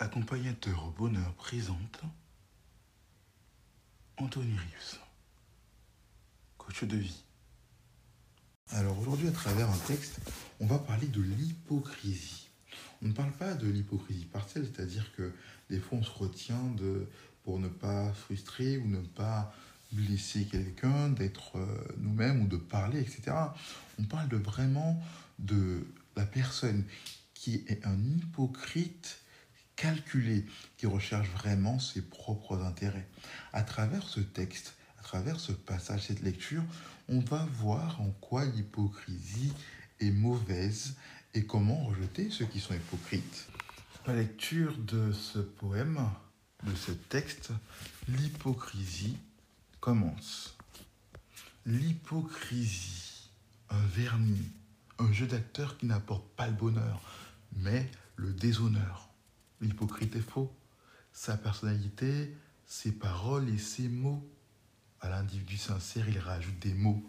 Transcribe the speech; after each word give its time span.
Accompagnateur 0.00 0.86
au 0.86 0.90
bonheur 0.92 1.34
présente 1.34 2.02
Anthony 4.16 4.52
Rius, 4.56 5.00
coach 6.56 6.84
de 6.84 6.96
vie. 6.96 7.24
Alors 8.68 8.96
aujourd'hui, 9.00 9.26
à 9.26 9.32
travers 9.32 9.68
un 9.68 9.78
texte, 9.88 10.20
on 10.60 10.66
va 10.66 10.78
parler 10.78 11.08
de 11.08 11.20
l'hypocrisie. 11.20 12.46
On 13.02 13.08
ne 13.08 13.12
parle 13.12 13.32
pas 13.32 13.54
de 13.54 13.66
l'hypocrisie 13.66 14.26
partielle, 14.26 14.70
c'est-à-dire 14.72 15.12
que 15.16 15.32
des 15.68 15.80
fois 15.80 15.98
on 15.98 16.04
se 16.04 16.16
retient 16.16 16.62
de, 16.76 17.08
pour 17.42 17.58
ne 17.58 17.68
pas 17.68 18.12
frustrer 18.12 18.78
ou 18.78 18.86
ne 18.86 19.00
pas 19.00 19.52
blesser 19.90 20.44
quelqu'un, 20.44 21.08
d'être 21.08 21.58
euh, 21.58 21.88
nous-mêmes 21.96 22.42
ou 22.42 22.46
de 22.46 22.56
parler, 22.56 23.00
etc. 23.00 23.32
On 23.98 24.04
parle 24.04 24.28
de 24.28 24.36
vraiment 24.36 25.02
de 25.40 25.84
la 26.14 26.24
personne 26.24 26.84
qui 27.34 27.64
est 27.66 27.84
un 27.84 27.98
hypocrite 27.98 29.22
calculé, 29.78 30.44
qui 30.76 30.86
recherche 30.86 31.28
vraiment 31.30 31.78
ses 31.78 32.02
propres 32.02 32.62
intérêts. 32.62 33.08
À 33.52 33.62
travers 33.62 34.06
ce 34.08 34.20
texte, 34.20 34.74
à 34.98 35.02
travers 35.02 35.38
ce 35.38 35.52
passage, 35.52 36.08
cette 36.08 36.20
lecture, 36.20 36.64
on 37.08 37.20
va 37.20 37.46
voir 37.54 38.00
en 38.02 38.10
quoi 38.20 38.44
l'hypocrisie 38.44 39.52
est 40.00 40.10
mauvaise 40.10 40.96
et 41.32 41.46
comment 41.46 41.84
rejeter 41.84 42.28
ceux 42.30 42.44
qui 42.44 42.58
sont 42.58 42.74
hypocrites. 42.74 43.46
La 44.06 44.16
lecture 44.16 44.76
de 44.78 45.12
ce 45.12 45.38
poème, 45.38 46.00
de 46.64 46.74
ce 46.74 46.90
texte, 46.90 47.50
l'hypocrisie 48.08 49.16
commence. 49.80 50.56
L'hypocrisie, 51.66 53.30
un 53.70 53.86
vernis, 53.86 54.50
un 54.98 55.12
jeu 55.12 55.28
d'acteur 55.28 55.78
qui 55.78 55.86
n'apporte 55.86 56.26
pas 56.34 56.48
le 56.48 56.54
bonheur, 56.54 57.00
mais 57.52 57.88
le 58.16 58.32
déshonneur. 58.32 59.07
L'hypocrite 59.60 60.14
est 60.16 60.20
faux. 60.20 60.52
Sa 61.12 61.36
personnalité, 61.36 62.34
ses 62.66 62.92
paroles 62.92 63.48
et 63.48 63.58
ses 63.58 63.88
mots. 63.88 64.26
À 65.00 65.08
l'individu 65.08 65.56
sincère, 65.56 66.08
il 66.08 66.18
rajoute 66.18 66.58
des 66.60 66.74
mots. 66.74 67.02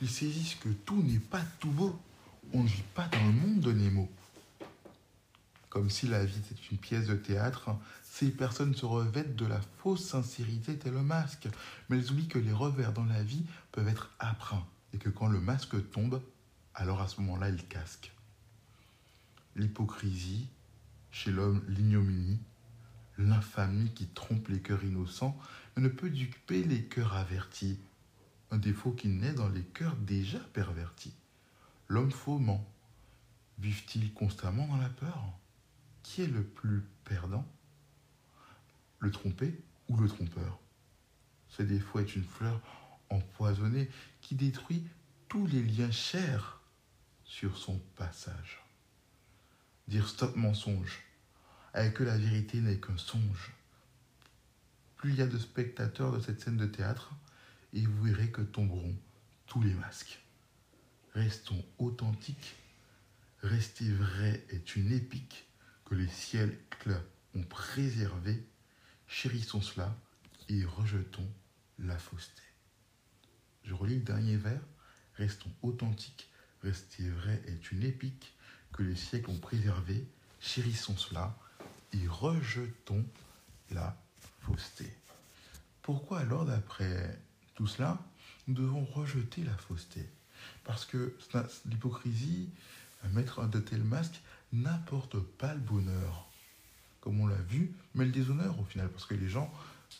Ils 0.00 0.10
saisissent 0.10 0.56
que 0.56 0.68
tout 0.68 1.02
n'est 1.02 1.18
pas 1.18 1.42
tout 1.60 1.70
beau. 1.70 1.98
On 2.52 2.62
ne 2.62 2.68
vit 2.68 2.82
pas 2.94 3.08
dans 3.08 3.24
le 3.24 3.32
monde 3.32 3.60
de 3.60 3.72
Nemo. 3.72 4.08
Comme 5.68 5.90
si 5.90 6.06
la 6.06 6.24
vie 6.24 6.38
était 6.38 6.60
une 6.70 6.78
pièce 6.78 7.06
de 7.06 7.16
théâtre, 7.16 7.70
ces 8.02 8.30
personnes 8.30 8.74
se 8.74 8.86
revêtent 8.86 9.34
de 9.34 9.46
la 9.46 9.60
fausse 9.78 10.04
sincérité 10.04 10.78
tel 10.78 10.92
le 10.92 11.02
masque. 11.02 11.48
Mais 11.88 11.98
elles 11.98 12.12
oublient 12.12 12.28
que 12.28 12.38
les 12.38 12.52
revers 12.52 12.92
dans 12.92 13.04
la 13.04 13.22
vie 13.22 13.44
peuvent 13.72 13.88
être 13.88 14.10
âpres 14.20 14.64
et 14.92 14.98
que 14.98 15.08
quand 15.08 15.26
le 15.26 15.40
masque 15.40 15.90
tombe, 15.90 16.22
alors 16.74 17.00
à 17.00 17.08
ce 17.08 17.20
moment-là, 17.20 17.48
il 17.48 17.66
casque. 17.66 18.12
L'hypocrisie, 19.56 20.46
chez 21.14 21.30
l'homme 21.30 21.62
l'ignominie, 21.68 22.40
l'infamie 23.18 23.94
qui 23.94 24.08
trompe 24.08 24.48
les 24.48 24.60
cœurs 24.60 24.82
innocents, 24.82 25.38
ne 25.76 25.86
peut 25.86 26.10
duper 26.10 26.64
les 26.64 26.86
cœurs 26.86 27.14
avertis, 27.14 27.78
un 28.50 28.58
défaut 28.58 28.90
qui 28.90 29.06
naît 29.06 29.32
dans 29.32 29.48
les 29.48 29.62
cœurs 29.62 29.94
déjà 29.94 30.40
pervertis. 30.40 31.14
L'homme 31.86 32.10
faux 32.10 32.40
ment. 32.40 32.68
Vive-t-il 33.60 34.12
constamment 34.12 34.66
dans 34.66 34.76
la 34.76 34.88
peur? 34.88 35.24
Qui 36.02 36.22
est 36.22 36.26
le 36.26 36.42
plus 36.42 36.82
perdant? 37.04 37.46
Le 38.98 39.12
trompé 39.12 39.62
ou 39.88 39.96
le 39.96 40.08
trompeur? 40.08 40.58
Ce 41.48 41.62
défaut 41.62 42.00
est 42.00 42.16
une 42.16 42.24
fleur 42.24 42.60
empoisonnée 43.08 43.88
qui 44.20 44.34
détruit 44.34 44.84
tous 45.28 45.46
les 45.46 45.62
liens 45.62 45.92
chers 45.92 46.60
sur 47.24 47.56
son 47.56 47.78
passage 47.94 48.63
dire 49.88 50.08
stop 50.08 50.36
mensonge, 50.36 51.02
avec 51.72 51.94
que 51.94 52.04
la 52.04 52.16
vérité 52.16 52.60
n'est 52.60 52.78
qu'un 52.78 52.96
songe. 52.96 53.52
Plus 54.96 55.10
il 55.12 55.18
y 55.18 55.22
a 55.22 55.26
de 55.26 55.38
spectateurs 55.38 56.12
de 56.12 56.20
cette 56.20 56.40
scène 56.40 56.56
de 56.56 56.66
théâtre, 56.66 57.12
et 57.72 57.84
vous 57.84 58.04
verrez 58.04 58.30
que 58.30 58.40
tomberont 58.40 58.96
tous 59.46 59.62
les 59.62 59.74
masques. 59.74 60.20
Restons 61.12 61.64
authentiques, 61.78 62.54
rester 63.42 63.90
vrai 63.90 64.44
est 64.50 64.76
une 64.76 64.92
épique 64.92 65.46
que 65.84 65.94
les 65.94 66.08
clairs 66.70 67.04
ont 67.34 67.42
préservé. 67.42 68.44
Chérissons 69.06 69.60
cela 69.60 69.94
et 70.48 70.64
rejetons 70.64 71.28
la 71.78 71.98
fausseté. 71.98 72.42
Je 73.64 73.74
relis 73.74 73.96
le 73.96 74.02
dernier 74.02 74.36
vers. 74.36 74.60
Restons 75.14 75.52
authentiques, 75.62 76.28
rester 76.62 77.08
vrai 77.08 77.42
est 77.46 77.70
une 77.70 77.82
épique 77.82 78.34
que 78.74 78.82
les 78.82 78.96
siècles 78.96 79.30
ont 79.30 79.38
préservé, 79.38 80.04
chérissons 80.40 80.96
cela 80.96 81.34
et 81.92 82.06
rejetons 82.06 83.04
la 83.70 83.96
fausseté. 84.40 84.92
Pourquoi 85.82 86.20
alors, 86.20 86.44
d'après 86.44 87.18
tout 87.54 87.66
cela, 87.66 87.98
nous 88.48 88.54
devons 88.54 88.84
rejeter 88.84 89.42
la 89.44 89.56
fausseté? 89.56 90.08
Parce 90.64 90.84
que 90.84 91.16
l'hypocrisie, 91.66 92.48
mettre 93.12 93.46
de 93.48 93.60
tels 93.60 93.84
masques, 93.84 94.20
n'apporte 94.52 95.18
pas 95.18 95.54
le 95.54 95.60
bonheur, 95.60 96.28
comme 97.00 97.20
on 97.20 97.26
l'a 97.26 97.36
vu, 97.36 97.72
mais 97.94 98.04
le 98.04 98.10
déshonneur 98.10 98.58
au 98.58 98.64
final, 98.64 98.88
parce 98.88 99.06
que 99.06 99.14
les 99.14 99.28
gens 99.28 99.52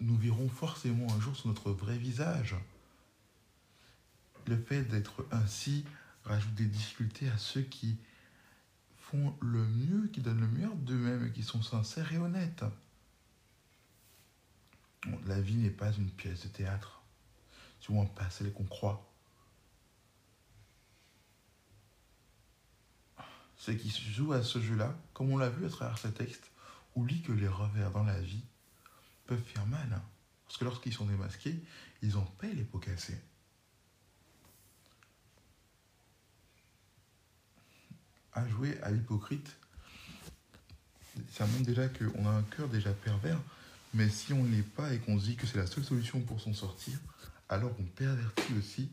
nous 0.00 0.16
verront 0.16 0.48
forcément 0.48 1.06
un 1.14 1.20
jour 1.20 1.36
sur 1.36 1.48
notre 1.48 1.70
vrai 1.70 1.96
visage. 1.96 2.56
Le 4.46 4.56
fait 4.56 4.82
d'être 4.82 5.24
ainsi 5.30 5.84
rajoute 6.24 6.54
des 6.54 6.64
difficultés 6.64 7.28
à 7.28 7.38
ceux 7.38 7.62
qui 7.62 7.96
font 9.10 9.36
le 9.40 9.64
mieux, 9.64 10.08
qui 10.08 10.20
donnent 10.20 10.40
le 10.40 10.48
meilleur 10.48 10.74
d'eux-mêmes, 10.74 11.32
qui 11.32 11.42
sont 11.42 11.62
sincères 11.62 12.12
et 12.12 12.18
honnêtes. 12.18 12.64
la 15.26 15.40
vie 15.40 15.54
n'est 15.54 15.70
pas 15.70 15.92
une 15.92 16.10
pièce 16.10 16.42
de 16.42 16.48
théâtre, 16.48 17.02
souvent 17.78 18.06
pas 18.06 18.28
celle 18.30 18.52
qu'on 18.52 18.64
croit. 18.64 19.08
Ceux 23.56 23.74
qui 23.74 23.90
jouent 23.90 24.32
à 24.32 24.42
ce 24.42 24.60
jeu-là, 24.60 24.96
comme 25.14 25.30
on 25.30 25.38
l'a 25.38 25.50
vu 25.50 25.66
à 25.66 25.70
travers 25.70 25.98
ce 25.98 26.08
texte, 26.08 26.50
oublient 26.96 27.22
que 27.22 27.32
les 27.32 27.48
revers 27.48 27.92
dans 27.92 28.04
la 28.04 28.20
vie 28.20 28.42
peuvent 29.26 29.42
faire 29.42 29.66
mal. 29.66 30.00
Parce 30.46 30.58
que 30.58 30.64
lorsqu'ils 30.64 30.92
sont 30.92 31.06
démasqués, 31.06 31.62
ils 32.02 32.16
en 32.16 32.24
paient 32.24 32.52
les 32.52 32.64
pots 32.64 32.78
cassés. 32.78 33.20
À 38.36 38.46
jouer 38.46 38.78
à 38.82 38.90
l'hypocrite, 38.90 39.56
ça 41.32 41.46
montre 41.46 41.64
déjà 41.64 41.88
qu'on 41.88 42.26
a 42.26 42.30
un 42.30 42.42
cœur 42.42 42.68
déjà 42.68 42.92
pervers, 42.92 43.40
mais 43.94 44.08
si 44.10 44.34
on 44.34 44.44
ne 44.44 44.54
l'est 44.54 44.62
pas 44.62 44.92
et 44.92 44.98
qu'on 44.98 45.18
se 45.18 45.24
dit 45.24 45.36
que 45.36 45.46
c'est 45.46 45.56
la 45.56 45.66
seule 45.66 45.84
solution 45.84 46.20
pour 46.20 46.40
s'en 46.40 46.52
sortir, 46.52 46.98
alors 47.48 47.72
on 47.80 47.84
pervertit 47.84 48.52
aussi 48.58 48.90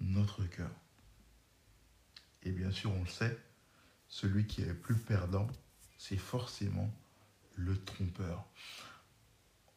notre 0.00 0.44
cœur. 0.44 0.70
Et 2.44 2.52
bien 2.52 2.70
sûr, 2.70 2.92
on 2.92 3.00
le 3.00 3.08
sait, 3.08 3.36
celui 4.08 4.46
qui 4.46 4.62
est 4.62 4.66
le 4.66 4.76
plus 4.76 4.94
perdant, 4.94 5.48
c'est 5.98 6.16
forcément 6.16 6.94
le 7.56 7.76
trompeur. 7.82 8.44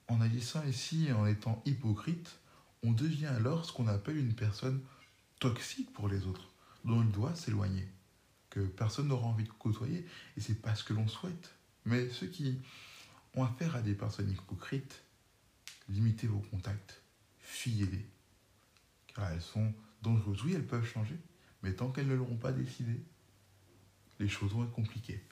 En 0.07 0.21
agissant 0.21 0.63
ici, 0.65 1.11
en 1.11 1.25
étant 1.25 1.63
hypocrite, 1.65 2.37
on 2.83 2.91
devient 2.91 3.25
alors 3.25 3.65
ce 3.65 3.73
qu'on 3.73 3.87
appelle 3.87 4.17
une 4.17 4.35
personne 4.35 4.79
toxique 5.39 5.91
pour 5.91 6.07
les 6.07 6.27
autres, 6.27 6.49
dont 6.85 7.01
il 7.01 7.11
doit 7.11 7.33
s'éloigner 7.33 7.87
que 8.49 8.61
personne 8.61 9.07
n'aura 9.07 9.27
envie 9.27 9.43
de 9.43 9.49
côtoyer, 9.49 10.05
et 10.37 10.41
c'est 10.41 10.61
pas 10.61 10.75
ce 10.75 10.83
que 10.83 10.93
l'on 10.93 11.07
souhaite. 11.07 11.53
Mais 11.85 12.09
ceux 12.09 12.27
qui 12.27 12.59
ont 13.35 13.43
affaire 13.43 13.75
à 13.75 13.81
des 13.81 13.93
personnes 13.93 14.29
hypocrites, 14.29 15.01
limitez 15.87 16.27
vos 16.27 16.39
contacts, 16.39 17.01
fuyez-les, 17.39 18.05
car 19.13 19.31
elles 19.31 19.41
sont 19.41 19.73
dangereuses. 20.01 20.43
Oui, 20.43 20.53
elles 20.53 20.65
peuvent 20.65 20.85
changer, 20.85 21.17
mais 21.63 21.73
tant 21.73 21.89
qu'elles 21.89 22.07
ne 22.07 22.15
l'auront 22.15 22.37
pas 22.37 22.51
décidé, 22.51 22.99
les 24.19 24.27
choses 24.27 24.51
vont 24.51 24.63
être 24.63 24.71
compliquées. 24.71 25.23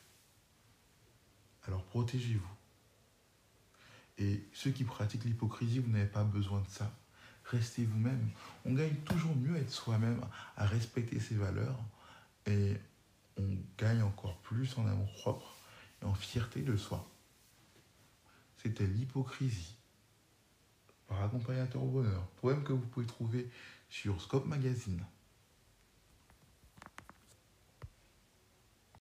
Alors 1.67 1.84
protégez-vous. 1.84 2.47
Et 4.17 4.43
ceux 4.53 4.72
qui 4.72 4.84
pratiquent 4.84 5.25
l'hypocrisie, 5.25 5.79
vous 5.79 5.91
n'avez 5.91 6.08
pas 6.08 6.23
besoin 6.23 6.61
de 6.61 6.70
ça. 6.70 6.91
Restez 7.46 7.85
vous-même. 7.85 8.29
On 8.66 8.73
gagne 8.73 8.96
toujours 9.05 9.35
mieux 9.35 9.55
à 9.55 9.59
être 9.59 9.72
soi-même, 9.72 10.22
à 10.55 10.66
respecter 10.66 11.20
ses 11.20 11.35
valeurs. 11.35 11.79
Et 12.46 12.78
on 13.37 13.57
gagne 13.78 14.01
encore 14.01 14.37
plus 14.37 14.78
en 14.78 14.85
amour 14.87 15.11
propre 15.13 15.55
et 16.01 16.05
en 16.05 16.13
fierté 16.13 16.61
de 16.61 16.75
soi. 16.75 17.07
C'était 18.57 18.87
l'hypocrisie 18.87 19.75
par 21.07 21.23
accompagnateur 21.23 21.84
au 21.84 21.87
bonheur, 21.87 22.25
poème 22.41 22.63
que 22.63 22.73
vous 22.73 22.85
pouvez 22.85 23.05
trouver 23.05 23.49
sur 23.89 24.22
Scope 24.22 24.45
Magazine. 24.45 25.03